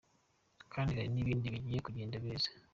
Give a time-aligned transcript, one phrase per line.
[0.73, 2.49] Kandi hari n’ibindi bigiye kugenda neza.